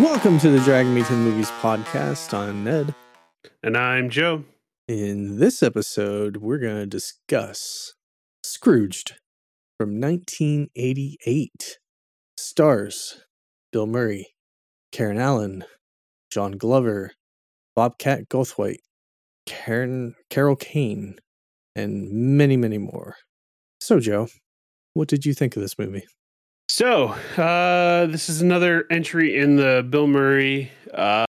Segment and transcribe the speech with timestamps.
[0.00, 2.32] Welcome to the Dragon Me to the Movies podcast.
[2.32, 2.94] I'm Ned.
[3.62, 4.42] And I'm Joe.
[4.88, 7.92] In this episode, we're going to discuss
[8.42, 9.16] Scrooged
[9.76, 11.78] from 1988.
[12.38, 13.26] Stars
[13.70, 14.28] Bill Murray,
[14.92, 15.62] Karen Allen,
[16.30, 17.10] John Glover,
[17.76, 18.78] Bobcat Goldthwait,
[19.44, 21.16] Karen Carol Kane,
[21.76, 23.16] and many, many more.
[23.78, 24.28] So, Joe,
[24.94, 26.06] what did you think of this movie?
[26.72, 31.26] So, uh, this is another entry in the Bill Murray uh,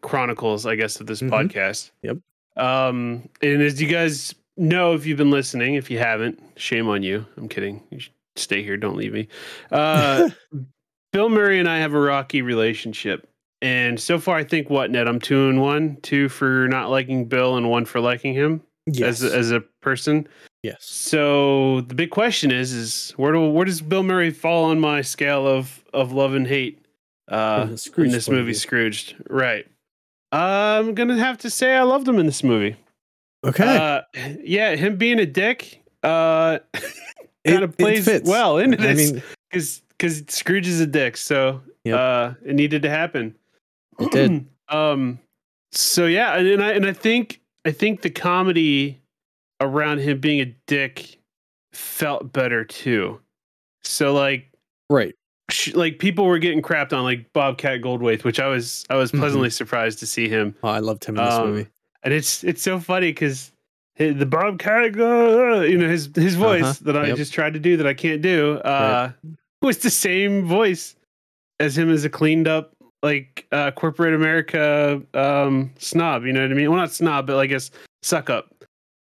[0.00, 1.30] chronicles, I guess, of this Mhm.
[1.30, 1.92] podcast.
[2.02, 2.16] Yep.
[2.56, 7.04] Um, and as you guys know, if you've been listening, if you haven't, shame on
[7.04, 7.24] you.
[7.36, 7.80] I'm kidding.
[7.90, 8.76] You should stay here.
[8.76, 9.28] Don't leave me.
[9.70, 10.30] Uh,
[11.12, 13.28] Bill Murray and I have a rocky relationship.
[13.62, 15.06] And so far, I think what, Ned?
[15.06, 19.22] I'm two and one, two for not liking Bill and one for liking him yes.
[19.22, 20.26] as, a, as a person.
[20.62, 20.84] Yes.
[20.84, 25.02] So the big question is: is where do where does Bill Murray fall on my
[25.02, 26.84] scale of of love and hate
[27.28, 28.54] uh, Scrooge in this movie.
[28.54, 29.16] Scrooged?
[29.28, 29.66] Right.
[30.32, 32.76] I'm gonna have to say I loved him in this movie.
[33.44, 33.76] Okay.
[33.76, 34.02] Uh,
[34.42, 36.58] yeah, him being a dick uh,
[37.46, 38.28] kind of plays fits.
[38.28, 41.98] well into I this mean, because because Scrooge is a dick, so Yep.
[41.98, 43.34] uh, it needed to happen.
[43.98, 44.46] It did.
[44.68, 45.18] um.
[45.72, 49.00] So yeah, and, and I and I think I think the comedy
[49.60, 51.18] around him being a dick
[51.72, 53.20] felt better too.
[53.82, 54.50] So like
[54.88, 55.14] right.
[55.50, 59.12] sh- like people were getting crapped on like Bobcat Goldthwait, which I was I was
[59.12, 59.18] Mhm.
[59.18, 60.54] pleasantly surprised to see him.
[60.62, 61.66] Oh, I loved him in this Um, movie.
[62.02, 63.52] And it's it's so funny because
[63.98, 67.16] the Bobcat, uh, you know his his voice Uh-huh, that I yep.
[67.16, 69.12] just tried to do that I can't do uh,
[69.62, 70.96] was the same voice
[71.60, 72.72] as him as a cleaned up
[73.02, 76.24] like uh, corporate America um, snob.
[76.24, 76.70] You know what I mean?
[76.70, 77.70] Well, not snob, but I guess
[78.02, 78.54] suck up.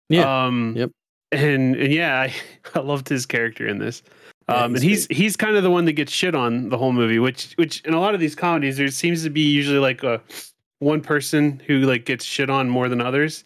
[0.10, 0.46] Yeah.
[0.46, 0.92] Um, Yep.
[1.34, 2.34] And and yeah, I,
[2.76, 4.02] I loved his character in this.
[4.50, 6.78] Yeah, Um, and he's he's he's kind of the one that gets shit on the
[6.78, 9.80] whole movie, which which in a lot of these comedies there seems to be usually
[9.80, 10.22] like a
[10.80, 13.44] one person who like gets shit on more than others.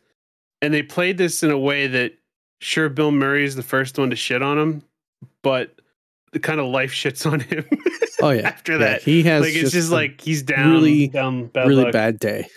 [0.62, 2.14] And they played this in a way that
[2.60, 4.84] sure Bill Murray is the first one to shit on him,
[5.42, 5.74] but
[6.34, 7.66] the kind of life shits on him
[8.22, 8.42] Oh yeah.
[8.48, 9.02] after Yeah, that.
[9.02, 11.94] he has like it's just, a like he's down really, down bad really luck.
[11.94, 12.48] bad day.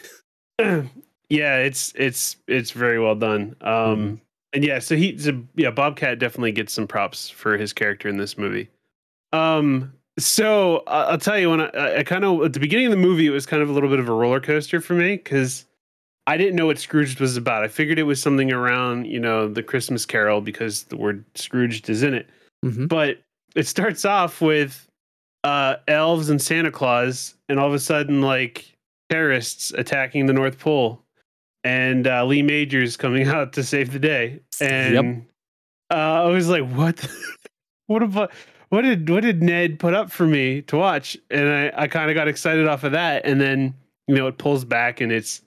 [1.28, 3.56] yeah, it's it's it's very well done.
[3.60, 4.14] Um Mm-hmm.
[4.54, 8.16] and yeah, so he's a, yeah, Bobcat definitely gets some props for his character in
[8.16, 8.68] this movie.
[9.32, 12.90] Um so I- I'll tell you when I, I kind of at the beginning of
[12.92, 15.16] the movie it was kind of a little bit of a roller coaster for me
[15.16, 15.64] cuz
[16.26, 17.64] I didn't know what Scrooge was about.
[17.64, 21.90] I figured it was something around, you know, the Christmas Carol because the word Scrooged
[21.90, 22.30] is in it.
[22.64, 22.88] Mhm.
[22.88, 23.18] But
[23.54, 24.86] it starts off with
[25.42, 28.64] uh elves and Santa Claus and all of a sudden like
[29.10, 31.02] terrorists attacking the North Pole
[31.64, 34.40] and uh, Lee Majors coming out to save the day.
[34.60, 35.26] And
[35.90, 37.04] uh, I was like, what?
[37.86, 38.32] what about
[38.68, 41.16] what did what did Ned put up for me to watch?
[41.30, 43.24] And I, I kind of got excited off of that.
[43.24, 43.74] And then
[44.06, 45.42] you know it pulls back and it's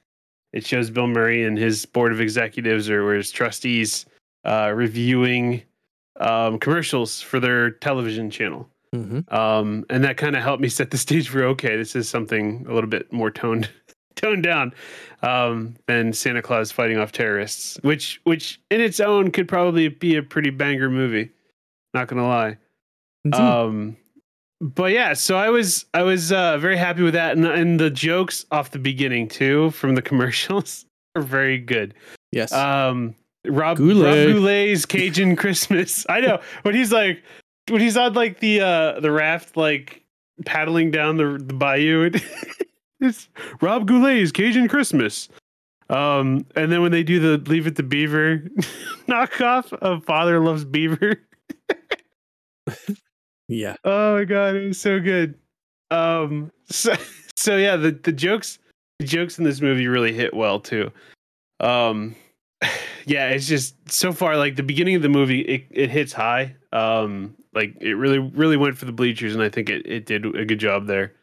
[0.54, 4.06] it shows Bill Murray and his board of executives or, or his trustees
[4.46, 5.62] uh, reviewing
[6.20, 8.68] um, commercials for their television channel.
[8.96, 9.32] Mhm.
[9.32, 12.66] Um, and that kind of helped me set the stage for okay, this is something
[12.68, 13.70] a little bit more toned
[14.18, 14.74] toned down
[15.22, 20.16] um, than Santa Claus fighting off terrorists, which which in its own could probably be
[20.16, 21.32] a pretty banger movie.
[21.94, 22.58] Not gonna lie.
[23.34, 23.98] Um,
[24.60, 27.90] but yeah, so I was I was uh, very happy with that, and and the
[27.90, 30.86] jokes off the beginning too from the commercials
[31.16, 31.94] are very good.
[32.32, 32.52] yes.
[32.52, 34.28] Um, Rob, Goulet.
[34.28, 36.06] Rob Goulet's Cajun Christmas.
[36.10, 37.24] I know when he's like
[37.70, 40.04] when he's on like the uh the raft like
[40.46, 42.12] paddling down the the bayou.
[43.00, 43.30] it's
[43.62, 45.30] Rob Goulet's Cajun Christmas.
[45.90, 48.40] Um, and then when they do the Leave It to Beaver
[49.08, 51.22] knockoff of Father Loves Beaver.
[53.48, 53.76] yeah.
[53.84, 55.36] Oh my god, it was so good.
[55.92, 56.94] Um so
[57.36, 58.60] so yeah, the, the jokes
[59.00, 60.92] the jokes in this movie really hit well too.
[61.62, 62.16] Um
[63.06, 66.56] yeah, it's just so far like the beginning of the movie it, it hits high.
[66.74, 70.26] Um like it really really went for the bleachers and I think it, it did
[70.26, 71.14] a good job there.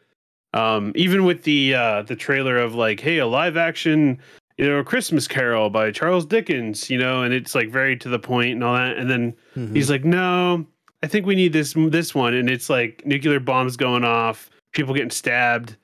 [0.55, 4.19] Um even with the uh the trailer of like hey a live action
[4.57, 8.19] you know, Christmas Carol by Charles Dickens, you know, and it's like very to the
[8.19, 8.97] point and all that.
[8.97, 9.75] And then Mhm.
[9.75, 10.65] He's like, no,
[11.03, 14.93] I think we need this this one, and it's like nuclear bombs going off, people
[14.93, 15.75] getting stabbed,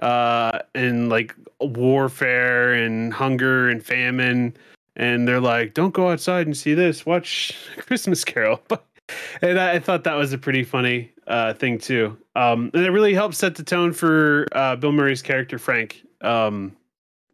[0.00, 4.56] uh, and like warfare and hunger and famine,
[4.96, 8.62] and they're like, don't go outside and see this, watch Christmas Carol.
[9.42, 12.90] and I, I thought that was a pretty funny uh, thing too, um, and it
[12.90, 16.76] really helps set the tone for uh, Bill Murray's character Frank, um,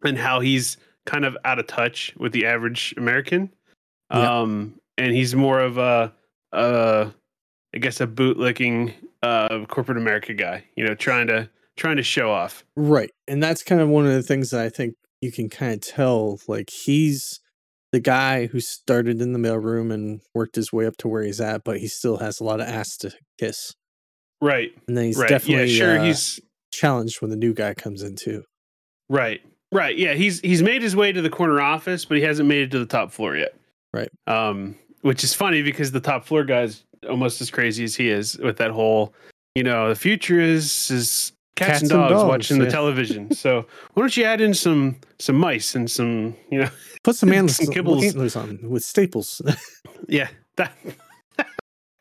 [0.03, 3.51] and how he's kind of out of touch with the average American.
[4.11, 4.41] Yeah.
[4.41, 6.13] Um, and he's more of a,
[6.51, 7.09] uh,
[7.73, 8.93] I guess, a bootlicking
[9.23, 10.65] uh, corporate America guy.
[10.75, 11.49] You know, trying to
[11.79, 12.63] trying to show off.
[12.75, 13.11] Right.
[13.27, 15.81] And that's kind of one of the things that I think you can kind of
[15.81, 16.39] tell.
[16.47, 17.39] Like he's
[17.91, 21.41] the guy who started in the mailroom and worked his way up to where he's
[21.41, 23.73] at, but he still has a lot of ass to kiss.
[24.41, 24.71] Right.
[24.87, 25.29] And then he's right.
[25.29, 25.99] definitely yeah, sure.
[25.99, 26.39] uh, he's
[26.71, 28.43] challenged when the new guy comes in too.
[29.09, 29.41] right.
[29.71, 29.95] Right.
[29.95, 30.15] Yeah.
[30.15, 32.79] He's he's made his way to the corner office, but he hasn't made it to
[32.79, 33.53] the top floor yet.
[33.93, 34.09] Right.
[34.25, 38.37] Um, which is funny because the top floor guy's almost as crazy as he is
[38.39, 39.13] with that whole,
[39.53, 42.65] you know, the future is is cats, and, dogs watching yeah.
[42.65, 43.31] the television.
[43.35, 46.69] so why don't you add in some some mice and some, you know,
[47.03, 48.03] Put some antlers, Some kibbles.
[48.03, 49.41] antlers on with staples.
[50.07, 50.73] Yeah, that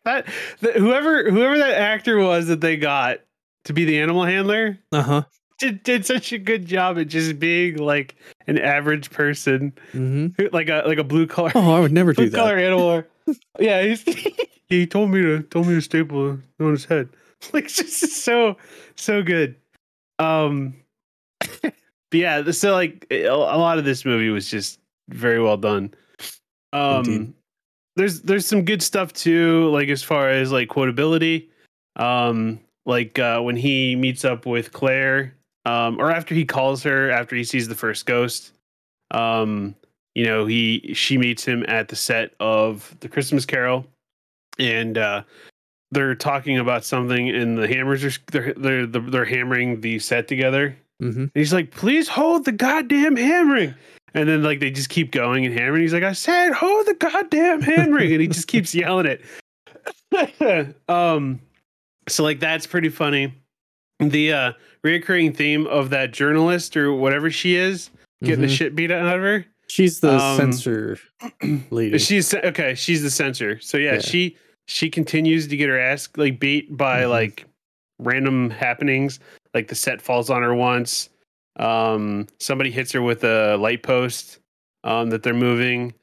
[0.09, 0.27] that,
[0.61, 3.19] that whoever whoever that actor was that they got
[3.65, 5.23] to be the animal handler uh huh.
[5.59, 8.17] did did such a good job at just being like
[8.47, 12.13] an average person, hmm who- like a like a blue collar Oh, I would never
[12.13, 12.37] do blue that.
[12.37, 13.05] collar animal.
[13.59, 14.03] yeah, he's,
[14.69, 17.09] he told me to told me to staple on his head.
[17.53, 18.57] Like it's just so
[18.97, 19.55] so good.
[20.19, 20.75] Um,
[21.63, 21.73] but
[22.13, 25.95] yeah, so like a a lot of this movie was just very well done.
[26.73, 27.35] Um, Indeed.
[27.99, 31.49] There's there's some good stuff too, like as far as like quotability.
[31.97, 35.35] Um, like uh, when he meets up with Claire,
[35.67, 38.53] um, or after he calls her after he sees the first ghost.
[39.11, 39.75] Um,
[40.15, 43.85] you know, he she meets him at the set of the Christmas Carol,
[44.59, 45.23] and uh,
[45.91, 50.77] they're talking about something, and the hammers are they're they're they're hammering the set together,
[51.01, 53.75] hmm and he's like, please hold the goddamn hammering.
[54.15, 55.83] And then like they just keep going and hammering.
[55.83, 58.13] He's like, I said, hold the goddamn hammering.
[58.13, 60.75] and he just keeps yelling it.
[60.89, 61.41] um
[62.09, 63.33] so like that's pretty funny.
[64.01, 64.53] The uh
[64.85, 67.91] reoccurring theme of that journalist or whatever she is
[68.23, 68.57] getting the Mhm.
[68.57, 69.45] shit beat out of her.
[69.69, 70.99] She's the Um, censor
[71.71, 71.99] lady.
[71.99, 73.61] She's okay, she's the censor.
[73.61, 74.01] So yeah, Yeah.
[74.01, 77.11] she she continues to get her ass like beat by Mhm.
[77.11, 77.45] like
[77.99, 79.21] random happenings.
[79.55, 81.11] Like the set falls on her once.
[81.59, 84.39] Um somebody hits her with a light post
[84.85, 85.95] um that they're moving.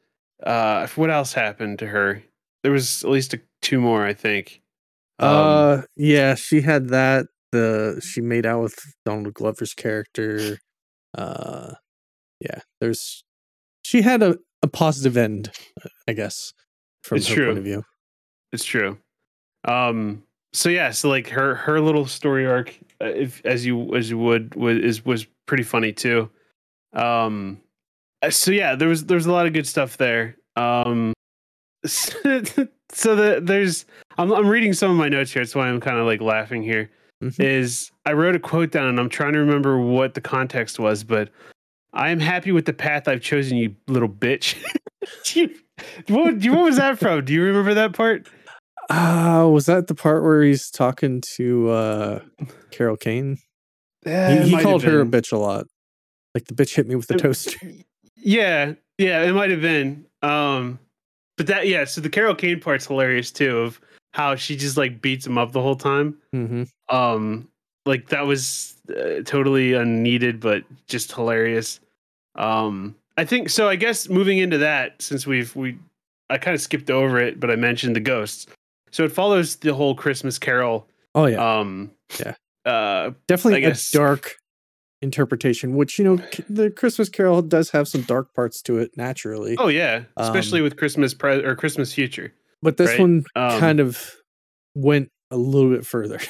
[0.43, 2.21] Uh what else happened to her?
[2.63, 4.61] There was at least a, two more, I think.
[5.19, 7.27] Um, uh, yeah, she had that.
[7.51, 10.57] The she made out with Donald Glover's character.
[11.17, 11.75] Uh,
[12.41, 13.23] yeah, there's
[13.83, 15.51] she had a, a positive end,
[16.07, 16.53] I guess,
[17.03, 17.45] from It's her true.
[17.47, 17.83] point of view.
[18.51, 18.97] It's true.
[19.63, 20.23] Um.
[20.53, 20.91] So yeah.
[20.91, 24.77] So like her her little story arc, uh, if as you as you would was
[24.79, 26.29] is was pretty funny too.
[26.93, 27.61] Um.
[28.21, 30.37] uh, So yeah, there was there's a lot of good stuff there.
[30.55, 31.13] Um.
[32.91, 33.85] So the there's
[34.17, 35.41] I'm I'm reading some of my notes here.
[35.43, 36.91] That's why I'm kind of like laughing here.
[37.23, 37.39] Mhm.
[37.43, 41.03] Is I wrote a quote down and I'm trying to remember what the context was,
[41.03, 41.29] but
[41.93, 44.55] I am happy with the path I've chosen, you little bitch.
[45.35, 45.49] you,
[46.07, 47.25] what, what was that from?
[47.25, 48.27] Do you remember that part?
[48.89, 52.19] Ah, was that the part where he's talking to uh
[52.71, 53.39] Carol Kane?
[54.05, 55.67] He, he called her a bitch a lot.
[56.33, 57.57] Like the bitch hit me with the It- toaster.
[58.17, 60.05] Yeah, yeah, it might have been.
[60.21, 60.79] Um,
[61.37, 63.79] but that yeah, so the Carol Kane part's hilarious too, of
[64.13, 66.17] how she just like beats him up the whole time.
[66.31, 67.47] hmm Um,
[67.85, 71.79] like that was uh, totally unneeded, but just hilarious.
[72.35, 73.69] Um, I think so.
[73.69, 75.77] I guess moving into that, since we've we,
[76.29, 78.47] I kind of skipped over it, but I mentioned the ghosts.
[78.91, 80.87] So it follows the whole Christmas Carol.
[81.13, 82.35] Oh yeah, Um, Yeah.
[82.65, 84.35] Uh, definitely a dark
[85.01, 85.75] interpretation.
[85.75, 86.15] Which you know,
[86.49, 89.55] the Christmas Carol does have some dark parts to it naturally.
[89.59, 92.33] oh yeah, especially Um, with Christmas pre- or Christmas Future.
[92.61, 94.15] but this right, one um, kind of
[94.73, 96.19] went a little bit further.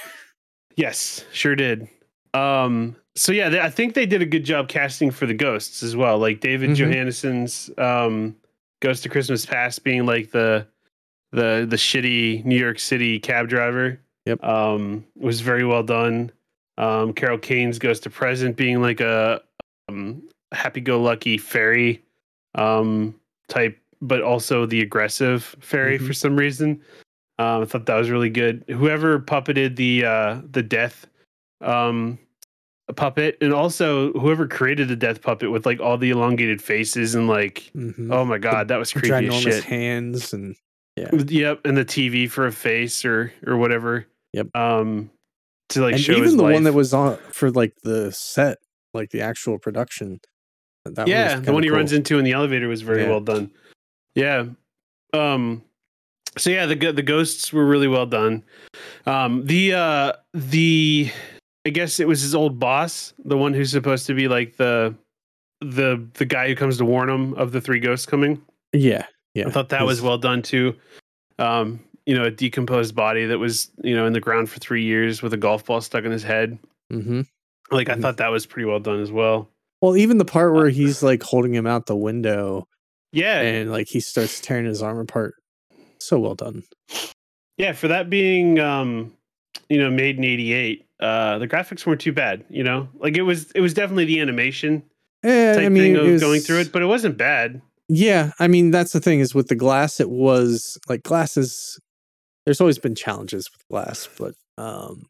[0.77, 1.87] Yes, sure did.
[2.33, 5.83] Um, so yeah, they, I think they did a good job casting for the ghosts
[5.83, 6.17] as well.
[6.17, 6.75] Like David Mhm.
[6.75, 8.35] Johansen's um,
[8.81, 10.67] Ghost to Christmas Past being like the
[11.31, 14.01] the the shitty New York City cab driver.
[14.25, 14.43] Yep.
[14.43, 16.31] Um, was very well done.
[16.77, 19.41] Um, Carol Kane's Ghost to Present being like a
[19.87, 22.03] um, happy-go-lucky fairy
[22.55, 23.15] um,
[23.47, 26.07] type, but also the aggressive fairy Mhm.
[26.07, 26.81] for some reason.
[27.37, 28.63] Um, I thought that was really good.
[28.69, 31.05] Whoever puppeted the uh, the death
[31.61, 32.17] um,
[32.95, 37.27] puppet, and also whoever created the death puppet with like all the elongated faces and
[37.27, 38.11] like, Mhm.
[38.11, 39.63] oh my god, that was creepy as shit.
[39.65, 40.55] hands and
[40.95, 44.05] yeah, Yep, and the TV for a face or or whatever.
[44.35, 44.55] Yep.
[44.55, 45.09] Um,
[45.69, 48.57] to like and show even the one that was on for like the set,
[48.93, 50.19] like the actual production.
[50.85, 51.77] That one yeah, the kinda one he cool.
[51.77, 53.09] runs into in the elevator was very Yeah.
[53.09, 53.49] well done.
[54.13, 54.45] Yeah.
[55.13, 55.63] Um
[56.37, 58.43] so yeah, the the ghosts were really well done.
[59.07, 61.09] Um the uh the
[61.65, 64.93] I guess it was his old boss, the one who's supposed to be like the
[65.61, 68.39] the the guy who comes to warn him of the three ghosts coming.
[68.73, 69.47] Yeah, yeah.
[69.47, 70.75] I thought that was well done too.
[71.39, 74.83] Um, you know, a decomposed body that was, you know, in the ground for three
[74.83, 76.57] years with a golf ball stuck in his head.
[76.91, 77.25] Mhm.
[77.71, 78.01] Like I Mhm.
[78.01, 79.49] thought that was pretty well done as well.
[79.81, 82.67] Well, even the part Uh, where he's like holding him out the window
[83.11, 85.35] Yeah, and like he starts tearing his arm apart.
[85.99, 86.63] So well done.
[87.57, 87.71] yeah.
[87.73, 89.13] For that being, um,
[89.69, 92.43] you know, made in '88, uh, the graphics weren't too bad.
[92.49, 94.83] You know, like it was, it was definitely the animation
[95.23, 97.61] Eh, type I mean, thing of it going through it, but it wasn't bad.
[97.89, 101.79] Yeah, I mean that's the thing is with the glass, it was like glasses.
[102.45, 105.07] There's always been challenges with glass, but um,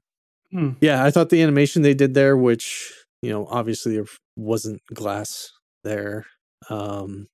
[0.52, 0.72] Hmm.
[0.82, 5.52] yeah, I thought the animation they did there, which you know obviously there wasn't glass
[5.84, 6.26] there,
[6.70, 7.28] um,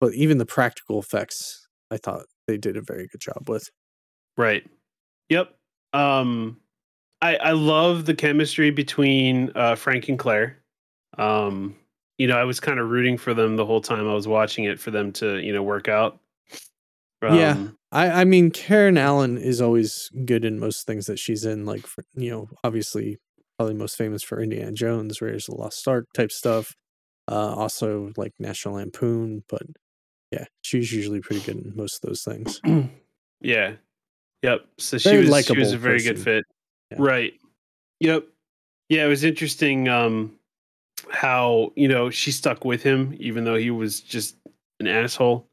[0.00, 3.70] but even the practical effects, I thought they did a very good job with.
[4.36, 4.64] Right.
[5.28, 5.54] Yep.
[5.92, 6.60] Um
[7.22, 10.58] I I love the chemistry between uh Frank and Claire.
[11.18, 11.76] Um
[12.18, 14.64] you know, I was kind of rooting for them the whole time I was watching
[14.64, 16.20] it for them to, you know, work out.
[17.22, 17.56] Yeah.
[17.92, 21.66] I, I mean, Karen Allen is always good in most things that she's in.
[21.66, 23.18] Like, for, you know, obviously,
[23.58, 26.76] probably most famous for Indiana Jones, Raiders of the Lost Ark type stuff.
[27.28, 29.42] Uh, also, like National Lampoon.
[29.48, 29.62] But
[30.30, 32.60] yeah, she's usually pretty good in most of those things.
[33.42, 33.76] Yeah.
[34.42, 34.66] Yep.
[34.76, 36.44] So she Very was she was a very good fit.
[36.90, 36.98] Yeah.
[37.00, 37.32] Right.
[38.00, 38.24] Yep.
[38.90, 40.36] Yeah, it was interesting um
[41.10, 44.36] how, you know, she stuck with him even though he was just
[44.78, 45.48] an asshole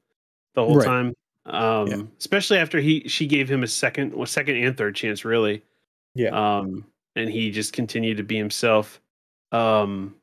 [0.56, 0.86] the whole Right.
[0.86, 1.13] time.
[1.48, 2.01] Um Yeah.
[2.20, 5.63] especially after he she gave him a second well, second and third chance really.
[6.16, 6.30] Yeah.
[6.30, 6.86] Um
[7.16, 9.01] and he just continued to be himself.
[9.51, 10.16] Um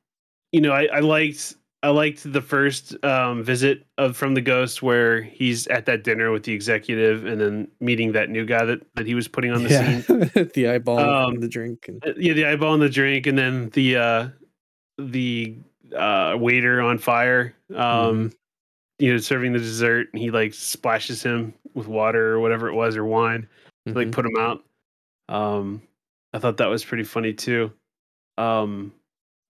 [0.52, 4.82] you know, I, I liked I liked the first um, visit of from the ghost
[4.82, 8.80] where he's at that dinner with the executive and then meeting that new guy that,
[8.94, 10.00] that he was putting on the yeah.
[10.00, 10.50] scene.
[10.54, 11.86] the eyeball Um, and the drink.
[11.88, 14.28] And, Uh, Yeah, the eyeball and the drink, and then the uh,
[14.96, 15.56] the
[15.94, 17.54] uh, waiter on fire.
[17.74, 18.32] Um,
[18.98, 22.74] You know, serving the dessert, and he like splashes him with water or whatever it
[22.74, 23.48] was or wine
[23.86, 24.64] to like put him out.
[25.28, 25.82] Um,
[26.32, 27.72] I thought that was pretty funny too.
[28.38, 28.92] Um,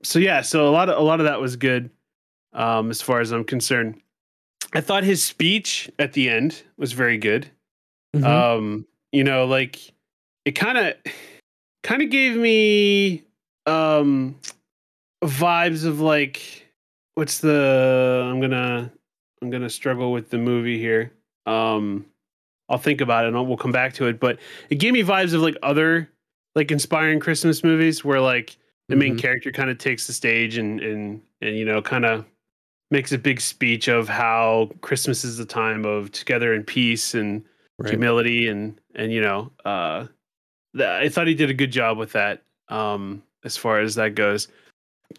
[0.03, 1.91] so yeah, so a lot of a lot of that was good,
[2.53, 4.01] um, as far as I'm concerned.
[4.73, 7.49] I thought his speech at the end was very good.
[8.15, 8.25] Mhm.
[8.25, 9.79] Um, you know, like
[10.45, 10.95] it kind of
[11.83, 13.23] kind of gave me
[13.67, 14.37] um
[15.23, 16.67] vibes of like
[17.15, 18.93] what's the I'm gonna
[19.45, 21.13] I'm gonna struggle with the movie here.
[21.45, 22.07] Um
[22.71, 24.39] I'll think about it and we'll come back to it, but
[24.71, 26.09] it gave me vibes of like other
[26.55, 28.57] like inspiring Christmas movies where like
[28.89, 29.19] the main Mhm.
[29.21, 32.25] character kind of takes the stage and and and you know kind of
[32.91, 37.45] makes a big speech of how Christmas is the time of together and peace and
[37.79, 37.91] Right.
[37.91, 40.07] humility and and you know uh
[40.77, 44.15] th- i thought he did a good job with that um as far as that
[44.15, 44.47] goes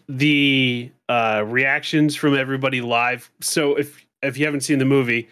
[0.08, 5.28] the uh reactions from everybody live so if if you haven't seen the movie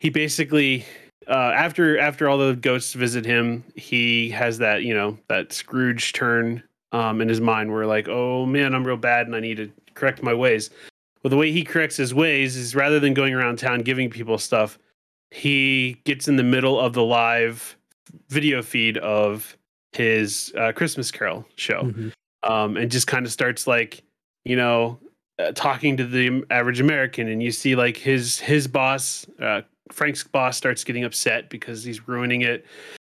[0.00, 0.84] he basically
[1.28, 6.12] uh after after all the ghosts visit him he has that you know that scrooge
[6.12, 9.56] turn um in his mind where like oh man i'm real bad and i need
[9.56, 10.70] to correct my ways
[11.22, 14.38] well the way he corrects his ways is rather than going around town giving people
[14.38, 14.78] stuff
[15.30, 17.76] he gets in the middle of the live
[18.30, 19.54] video feed of
[19.92, 22.12] his uh, Christmas Carol show, Mhm.
[22.44, 24.02] um, and just kind of starts like,
[24.46, 24.98] you know,
[25.38, 30.24] uh, talking to the average American, and you see like his his boss, uh, Frank's
[30.24, 32.66] boss, starts getting upset because he's ruining it.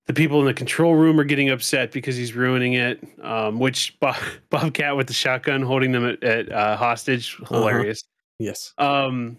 [0.06, 3.02] The people in the control room are getting upset because he's ruining it.
[3.22, 4.16] Um, which Bob,
[4.50, 8.02] Bobcat with the shotgun holding them at, at uh, hostage, hilarious.
[8.38, 8.72] Yes.
[8.78, 9.38] Um,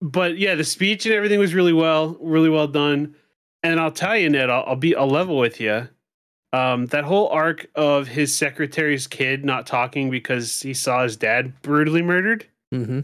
[0.00, 3.14] but yeah, the speech and everything was really well, really well done.
[3.62, 5.88] And I'll tell you, Ned, I'll, I'll be, I'll level with you.
[6.52, 11.60] Um, that whole arc of his secretary's kid not talking because he saw his dad
[11.62, 13.00] brutally murdered, hmm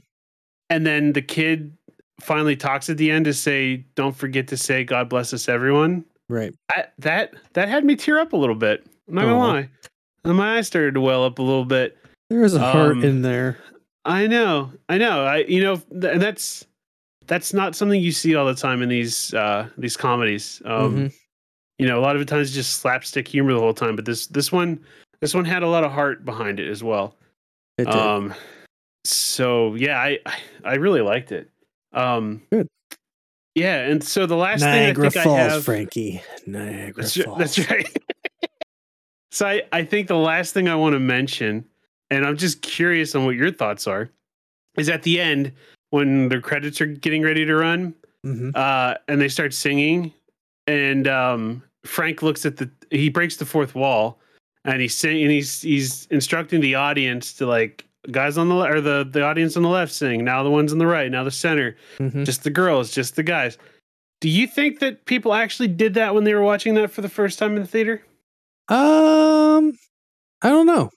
[0.70, 1.76] and then the kid
[2.20, 6.04] finally talks at the end to say, "Don't forget to say God bless us, everyone."
[6.30, 6.54] Right.
[6.74, 8.86] That that that had me tear up a little bit.
[9.08, 9.68] I'm not gonna lie,
[10.24, 11.98] and my eyes started to well up a little bit.
[12.30, 13.58] There is a heart Um, in there.
[14.06, 15.24] I know, I know.
[15.24, 16.66] I you know, th- and that's
[17.26, 20.62] that's not something you see all the time in these uh these comedies.
[20.64, 21.14] Um Mhm.
[21.78, 24.26] You know, a lot of the times just slapstick humor the whole time, but this
[24.28, 24.78] this one
[25.20, 27.14] this one had a lot of heart behind it as well.
[27.78, 27.94] It did.
[27.94, 28.34] Um
[29.04, 30.18] so yeah, I
[30.64, 31.50] I- really liked it.
[31.92, 32.68] Um Good.
[33.54, 36.22] Yeah, and so the last Niagara thing I think Falls, I have Frankie.
[36.46, 37.38] Niagara that's, Falls.
[37.38, 37.86] that's right.
[39.30, 41.64] so I, I think the last thing I want to mention,
[42.10, 44.10] and I'm just curious on what your thoughts are,
[44.76, 45.52] is at the end
[45.90, 50.12] when the credits are getting ready to run, hmm uh, and they start singing,
[50.66, 54.18] and um, Frank looks at the he breaks the fourth wall,
[54.64, 58.70] and he's saying and he's he's instructing the audience to like guys on the le-
[58.70, 61.24] or the the audience on the left sing now the ones on the right now
[61.24, 63.56] the center hmm just the girls, just the guys.
[64.20, 67.08] Do you think that people actually did that when they were watching that for the
[67.08, 68.02] first time in the theater?
[68.68, 69.72] Um,
[70.40, 70.90] I don't know.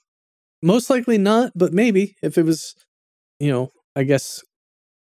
[0.62, 2.74] most likely not, but maybe if it was,
[3.38, 4.42] you know, I guess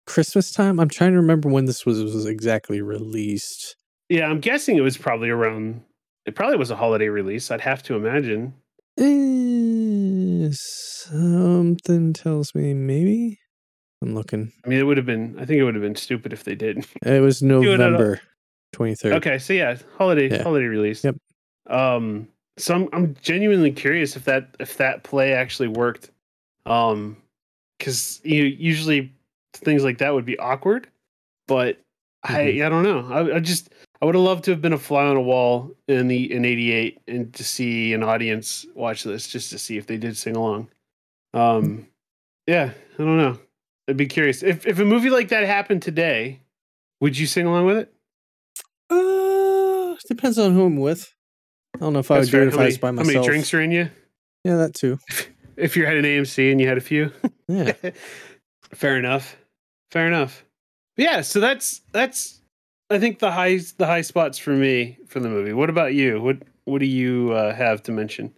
[0.06, 0.80] Christmas time.
[0.80, 3.76] I'm trying to remember when this was was exactly released.
[4.08, 5.82] Yeah, I'm guessing it was probably around.
[6.26, 7.50] It probably was a holiday release.
[7.50, 8.54] I'd have to imagine.
[8.98, 13.38] Eh, something tells me maybe.
[14.02, 14.52] I'm looking.
[14.64, 15.36] I mean, it would have been.
[15.38, 16.86] I think it would have been stupid if they did.
[17.04, 17.62] It was it at all.
[17.62, 18.20] November
[18.76, 19.12] 23rd.
[19.14, 20.42] Okay, so yeah, holiday Yeah.
[20.42, 21.02] holiday release.
[21.04, 21.16] Yep.
[21.68, 26.10] Um, so I'm I'm genuinely curious if that if that play actually worked.
[26.66, 27.16] Um,
[27.78, 29.12] because you usually
[29.54, 30.88] things like that would be awkward,
[31.46, 31.78] but
[32.24, 32.66] I Mhm.
[32.66, 33.06] I don't know.
[33.12, 35.72] I, I just I would have loved to have been a fly on a wall
[35.88, 39.86] in the in '88 and to see an audience watch this just to see if
[39.86, 40.68] they did sing along.
[41.34, 41.86] Um,
[42.46, 43.38] yeah, I don't know.
[43.88, 46.40] I'd be curious if if a movie like that happened today,
[47.00, 47.92] would you sing along with it?
[48.90, 51.12] Uh, depends on who I'm with.
[51.74, 53.14] I don't know if I That's would do it if how, I was by myself.
[53.14, 53.90] how many drinks are in you?
[54.44, 54.98] Yeah, that too.
[55.56, 57.10] If you're at an AMC and you had a few,
[57.48, 57.72] Yeah.
[58.74, 59.38] fair enough.
[59.90, 60.44] Fair enough.
[60.98, 62.42] Yeah, so that's that's
[62.88, 65.52] I think the high the high spots for me for the movie.
[65.52, 66.20] What about you?
[66.20, 68.34] What what do you uh, have to mention?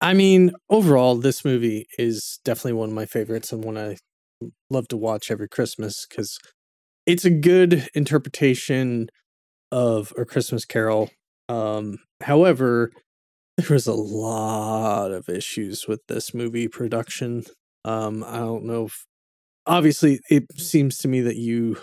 [0.00, 3.96] I mean, overall, this movie is definitely one of my favorites and one I
[4.70, 6.38] love to watch every Christmas because
[7.04, 9.08] it's a good interpretation
[9.72, 11.10] of A Christmas Carol.
[11.48, 12.92] Um, however,
[13.56, 17.44] there was a lot of issues with this movie production.
[17.84, 19.04] Um, I don't know if
[19.66, 21.76] obviously it seems to me that you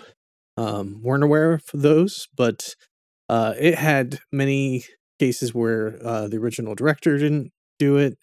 [0.56, 2.74] um, weren't aware of those, but
[3.28, 4.84] uh, it had many
[5.18, 8.16] cases where uh, the original director didn't do it.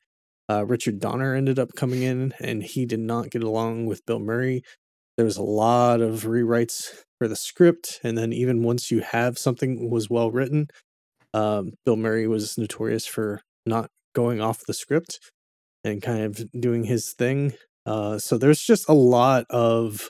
[0.49, 4.19] Uh, Richard Donner ended up coming in and he did not get along with Bill
[4.19, 4.63] Murray.
[5.17, 6.89] There was a lot of rewrites
[7.23, 7.99] for the script.
[8.03, 10.67] And then, even once you have something was well written,
[11.33, 15.19] um, Bill Murray was notorious for not going off the script
[15.83, 17.53] and kind of doing his thing.
[17.85, 20.09] Uh, so, there's just a lot of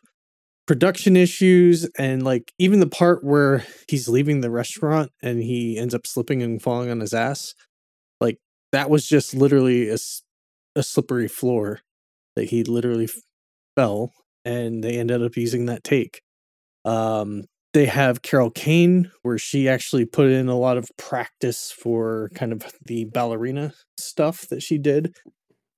[0.65, 5.93] production issues and like even the part where he's leaving the restaurant and he ends
[5.93, 7.53] up slipping and falling on his ass
[8.21, 8.37] like
[8.71, 11.79] that was just literally a slippery floor
[12.35, 13.09] that he literally
[13.75, 14.11] fell
[14.45, 16.21] and they ended up using that take
[16.85, 22.29] um they have carol kane where she actually put in a lot of practice for
[22.35, 25.15] kind of the ballerina stuff that she did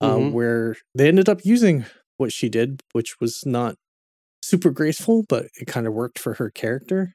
[0.02, 0.32] uh, Mhm.
[0.34, 1.86] where they ended up using
[2.18, 3.76] what she did which was not
[4.48, 7.14] super graceful but it kind of worked for her character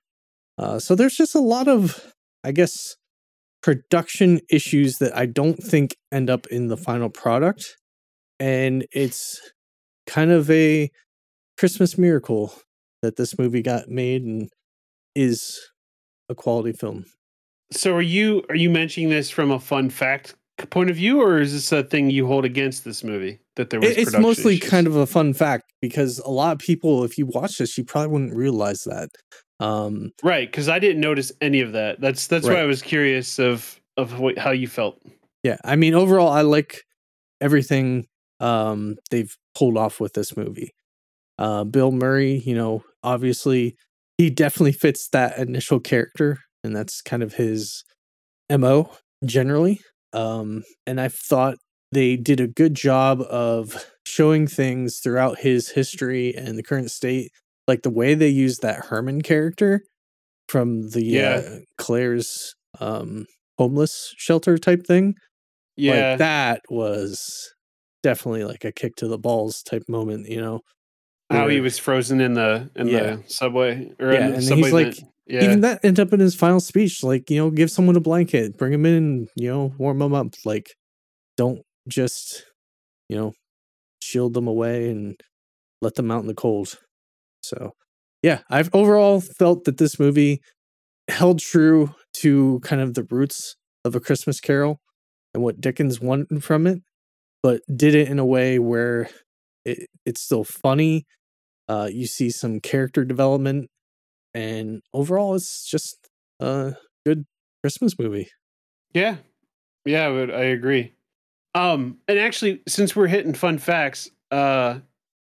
[0.59, 2.13] uh, so there's just a lot of
[2.45, 2.97] i guess
[3.63, 7.77] production issues that I don't think end up in the final product.
[8.39, 9.39] And it's
[10.07, 10.91] kind of a
[11.59, 12.55] Christmas miracle
[13.03, 14.49] that this movie got made and
[15.15, 15.59] is
[16.29, 17.05] a quality film.
[17.73, 20.35] So are you are you mentioning this from a fun fact
[20.71, 23.81] point of view, or is this a thing you hold against this movie that there
[23.81, 23.91] was?
[23.91, 27.27] It- it's mostly kind of a fun fact because a lot of people, if you
[27.27, 29.09] watch this, you probably wouldn't realize that.
[29.61, 32.01] Um, right because I didn't notice any of that.
[32.01, 35.01] That's that's why I was curious of of what, how you felt.
[35.43, 36.83] yeah, I mean, overall, I like
[37.43, 38.07] everything
[38.41, 40.73] um, they've pulled off with this movie.
[41.39, 43.77] Uh, Bill Murray, you know, obviously,
[44.17, 47.85] he definitely fits that initial character, and that's kind of his
[48.51, 48.91] mo
[49.25, 49.81] generally.
[50.13, 51.57] Um, and I thought
[51.93, 57.31] they did a good job of showing things throughout his history and the current state,
[57.69, 59.83] like the way they used that Herman character
[60.49, 61.35] from the Yeah.
[61.37, 63.27] uh, Claire's um,
[63.59, 65.15] homeless shelter type thing.
[65.77, 67.53] Yeah, Like that was
[68.03, 70.61] definitely like a kick to the balls type moment, you know.
[71.31, 73.17] how he was frozen in the in Yeah.
[73.17, 74.99] the subway or Yeah, in the and subway he's like-.
[75.31, 78.01] Yeah, Even that ended up in his final speech, like, you know, give someone a
[78.01, 80.35] blanket, bring him in, you know, warm them up.
[80.45, 80.75] Like,
[81.37, 82.45] don't just,
[83.09, 83.33] you know,
[84.03, 85.21] shield them away and
[85.81, 86.79] let them out in the cold.
[87.43, 87.73] So,
[88.23, 90.41] yeah, I've overall felt that this movie
[91.09, 94.81] held true to kind of the roots of A Christmas Carol
[95.33, 96.83] and what Dickens wanted from it,
[97.43, 99.09] but did it in a way where
[99.65, 101.07] it, it's still funny.
[101.69, 103.71] Uh, you see some character development,
[104.35, 106.09] and overall, it's just
[106.41, 107.25] a good
[107.63, 108.29] Christmas movie.
[108.95, 109.17] Yeah.
[109.85, 110.93] Yeah, I agree.
[111.55, 114.79] Um and actually since we're hitting fun facts, uh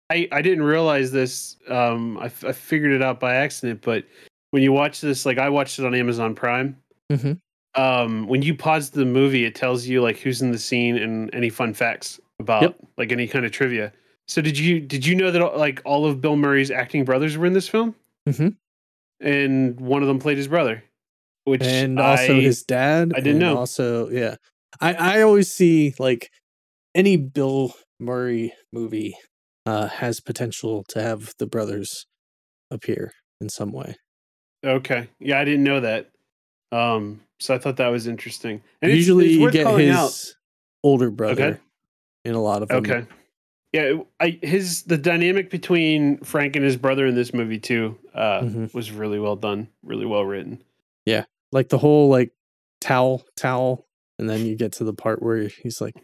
[0.10, 4.06] I I didn't realize this um I, f- I figured it out by accident, but
[4.52, 6.78] when you watch this like I watched it on Amazon Prime.
[7.12, 7.40] Mhm.
[7.76, 11.34] Um when you pause the movie it tells you like who's in the scene and
[11.36, 13.92] any fun facts about like any kind of trivia.
[14.28, 17.46] So did you did you know that like all of Bill Murray's acting brothers were
[17.46, 17.94] in this film?
[18.28, 18.56] Mhm.
[19.20, 20.84] And one of them played his brother.
[21.46, 23.14] Which and also I- his dad.
[23.16, 23.58] I didn't know.
[23.58, 24.36] Also, yeah,
[24.82, 26.30] I I always see like
[26.96, 29.16] any Bill Murray movie
[29.66, 32.08] uh, has potential to have the brothers
[32.72, 33.96] appear in some way.
[34.66, 35.08] Okay.
[35.20, 36.10] Yeah, I didn't know that.
[36.72, 38.64] Um, so I thought that was interesting.
[38.82, 40.34] And Usually, it's you get his out-
[40.84, 41.62] older brother
[42.24, 42.78] in a lot of them.
[42.80, 43.06] Okay.
[43.76, 48.40] Yeah, I his the dynamic between Frank and his brother in this movie too uh,
[48.42, 48.74] Mhm.
[48.74, 50.64] was really well done, really well written.
[51.06, 52.32] Yeah, like the whole like
[52.80, 53.86] towel towel
[54.18, 55.96] and then you get to the part where he's like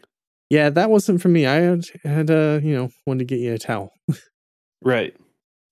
[0.50, 3.52] yeah that wasn't for me i had, had uh you know wanted to get you
[3.52, 3.92] a towel
[4.82, 5.14] Right.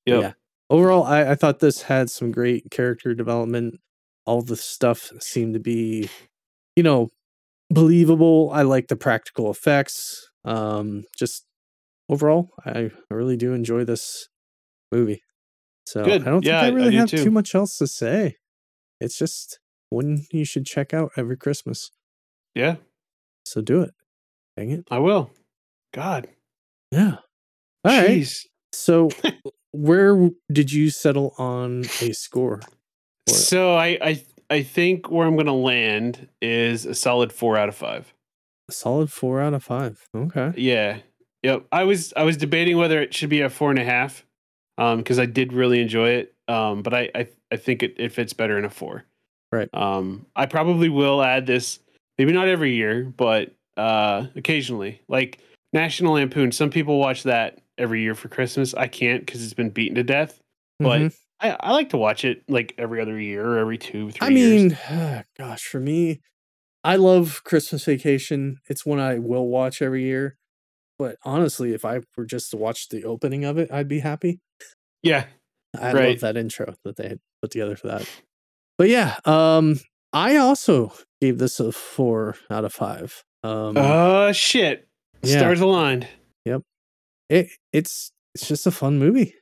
[0.07, 0.23] Yep.
[0.23, 0.33] yeah
[0.69, 3.81] overall I, I thought this had some great character development
[4.25, 6.09] all the stuff seemed to be
[6.77, 7.09] you know
[7.71, 11.45] believable i like the practical effects um just
[12.11, 12.71] overall i,
[13.11, 14.29] I really do enjoy this
[14.93, 15.23] movie
[15.87, 16.23] so Good.
[16.23, 17.25] i don't Yeah, think i I really do have too.
[17.25, 18.37] too much else to say
[19.01, 21.91] it's just one you should check out every christmas
[22.55, 22.77] Yeah,
[23.45, 23.95] so do it
[24.57, 25.31] dang it I will.
[25.95, 26.29] God.
[26.91, 27.17] yeah
[27.85, 28.47] all right Jeez.
[28.73, 29.09] so
[29.73, 32.61] where did you settle on a score?
[33.29, 37.77] So I, I I think where I'm gonna land is a solid four out of
[37.77, 38.13] five.
[38.69, 40.99] A solid four out of five okay Yeah.
[41.43, 41.67] Yep.
[41.73, 44.25] I was I was debating whether it should be a four and a half.
[44.79, 46.35] Um, because I did really enjoy it.
[46.49, 49.05] Um, but I I, I think it, it fits better in a four.
[49.53, 49.69] Right.
[49.75, 51.81] Um, I probably will add this,
[52.19, 55.03] maybe not every year, but uh occasionally.
[55.09, 55.39] Like
[55.73, 56.53] National Lampoon.
[56.53, 58.75] Some people watch that every year for Christmas.
[58.75, 60.41] I can't because it's been beaten to death.
[60.79, 61.17] But Mhm.
[61.41, 64.31] I, I like to watch it like every other year or every two, three I
[64.31, 64.73] years.
[64.91, 66.21] mean, gosh, for me,
[66.85, 68.59] I love Christmas Vacation.
[68.69, 70.37] It's one I will watch every year.
[71.01, 74.39] But honestly, if I were just to watch the opening of it, I'd be happy.
[75.03, 75.25] Yeah.
[75.75, 78.07] I love that intro that they had put together for that.
[78.77, 79.81] But yeah, um,
[80.13, 83.25] I also gave this a four out of five.
[83.43, 84.89] Um, Oh shit.
[85.23, 85.39] yeah.
[85.39, 86.07] Stars aligned.
[86.45, 86.63] Yep.
[87.31, 89.35] It, it's it's just a fun movie.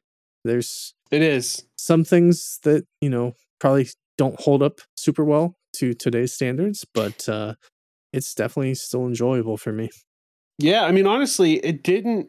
[0.44, 1.64] There's It is.
[1.76, 7.28] some things that you know probably don't hold up super well to today's standards, but
[7.28, 7.54] uh,
[8.12, 9.90] it's definitely still enjoyable for me.
[10.58, 12.28] Yeah, I mean, honestly, it didn't.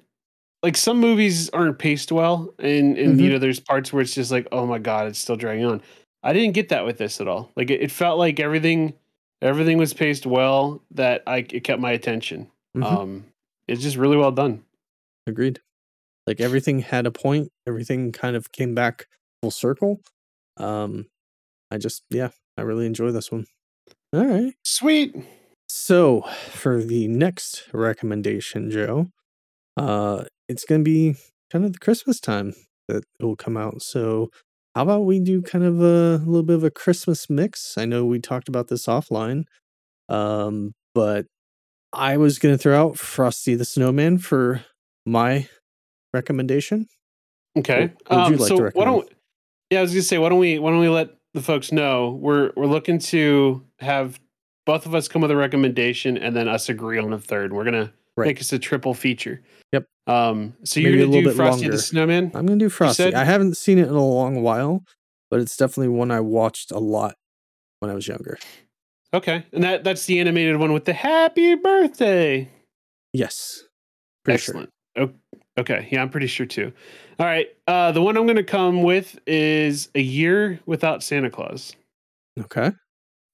[0.63, 3.33] Like some movies aren't paced well, and and you Mhm.
[3.33, 5.81] know, there's parts where it's just like, oh my god, it's still dragging on.
[6.23, 7.51] I didn't get that with this at all.
[7.55, 8.93] Like it, it felt like everything,
[9.41, 10.83] everything was paced well.
[10.91, 12.49] That I it kept my attention.
[12.77, 12.83] Mhm.
[12.85, 13.25] Um,
[13.67, 14.63] it's just really well done.
[15.27, 15.61] Agreed.
[16.27, 17.49] Like everything had a point.
[17.67, 19.07] Everything kind of came back
[19.41, 20.01] full circle.
[20.57, 21.07] Um,
[21.71, 23.47] I just yeah, I really enjoy this one.
[24.13, 24.53] All right.
[24.65, 25.15] Sweet.
[25.69, 29.07] So for the next recommendation, Joe,
[29.77, 31.15] uh, it's gonna be
[31.51, 32.53] kind of the Christmas time
[32.87, 33.81] that it will come out.
[33.81, 34.29] So
[34.75, 37.77] how about we do kind of a, little bit of a Christmas mix?
[37.77, 39.43] I know we talked about this offline,
[40.09, 41.25] um, but
[41.93, 44.63] I was gonna throw out Frosty the Snowman for
[45.05, 45.47] my
[46.13, 46.87] recommendation.
[47.57, 47.91] Okay.
[48.07, 48.85] What would you Um, like so to why recommend?
[49.01, 49.13] don't?
[49.71, 50.57] Yeah, I was gonna say, why don't we?
[50.59, 54.19] Why don't we let the folks know we're we're looking to have
[54.65, 57.53] both of us come with a recommendation and then us agree on a third.
[57.53, 58.27] We're gonna Right.
[58.27, 59.41] make us a triple feature.
[59.71, 59.85] Yep.
[60.07, 60.53] Um.
[60.63, 61.77] So Maybe you're gonna do bit Frosty longer.
[61.77, 62.31] the Snowman.
[62.33, 63.13] I'm gonna do Frosty.
[63.13, 64.83] I haven't seen it in a long while,
[65.31, 67.15] but it's definitely one I watched a lot
[67.79, 68.37] when I was younger.
[69.13, 72.49] Okay, and that that's the animated one with the Happy Birthday.
[73.13, 73.63] Yes.
[74.25, 74.67] Pretty sure.
[74.95, 75.15] Excellent.
[75.57, 76.71] Okay, yeah, I'm pretty sure too.
[77.19, 81.29] All right, uh, the one I'm going to come with is a year without Santa
[81.29, 81.75] Claus.
[82.39, 82.71] Okay.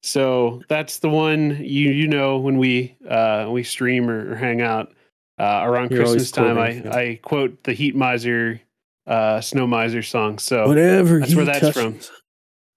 [0.05, 4.61] So that's the one you you know when we uh, we stream or, or hang
[4.61, 4.93] out
[5.39, 6.59] uh, around You're Christmas time.
[6.59, 6.95] I, yeah.
[6.95, 8.61] I quote the Heat Miser,
[9.07, 10.37] uh, Snow Miser song.
[10.37, 11.19] So Whatever.
[11.19, 11.93] that's where that's from.
[11.93, 12.11] touches.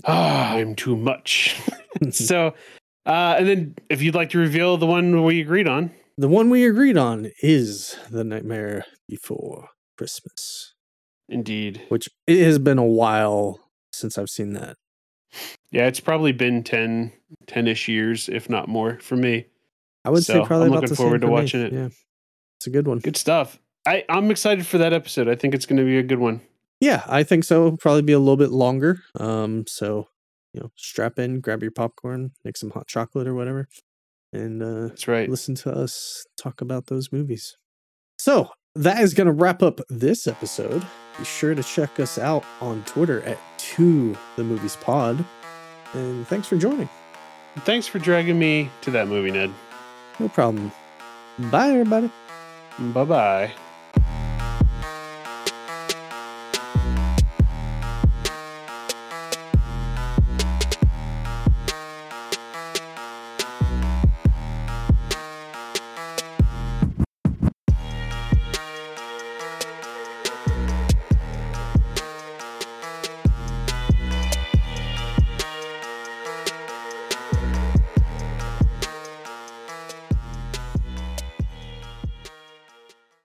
[0.06, 1.54] ah, I'm too much.
[2.10, 2.54] so,
[3.04, 6.48] uh, and then if you'd like to reveal the one we agreed on, the one
[6.48, 10.74] we agreed on is The Nightmare Before Christmas,
[11.28, 13.60] indeed, which it has been a while
[13.92, 14.76] since I've seen that.
[15.70, 17.12] Yeah, it's probably been 10
[17.46, 19.46] 10ish years, if not more, for me.
[20.04, 21.34] I would So, say probably I'm about looking the same forward to for me.
[21.34, 21.72] watching it.
[21.72, 21.88] Yeah.
[22.58, 22.98] It's a good one.
[22.98, 23.58] Good stuff.
[23.86, 25.28] I I'm excited for that episode.
[25.28, 26.40] I think it's going to be a good one.
[26.80, 27.66] Yeah, I think so.
[27.66, 29.00] It'll probably be a little bit longer.
[29.18, 30.08] Um, so
[30.54, 33.68] you know, strap in, grab your popcorn, make some hot chocolate or whatever,
[34.32, 35.28] and uh That's right.
[35.28, 37.56] listen to us talk about those movies.
[38.18, 40.84] So that is going to wrap up this episode.
[41.18, 45.24] Be sure to check us out on Twitter at two the movies pod.
[45.94, 46.88] And thanks for joining.
[47.60, 49.52] Thanks for dragging me to that movie, Ned.
[50.18, 50.70] No problem.
[51.38, 52.10] Bye, everybody.
[52.78, 53.52] Bye bye.